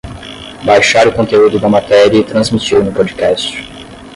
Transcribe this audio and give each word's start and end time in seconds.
Baixar 0.65 1.07
o 1.07 1.11
conteúdo 1.13 1.59
da 1.59 1.69
matéria 1.69 2.17
e 2.17 2.23
transmitir 2.23 2.83
no 2.83 2.91
Podcast 2.91 3.55